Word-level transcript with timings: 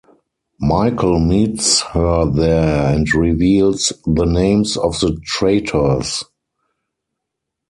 Michael 0.59 1.19
meets 1.19 1.81
her 1.81 2.25
there 2.25 2.91
and 2.91 3.07
reveals 3.13 3.93
the 4.07 4.25
names 4.25 4.75
of 4.75 4.99
the 4.99 5.15
traitors. 5.23 6.23